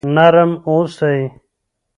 [0.15, 1.17] نرم اوسئ.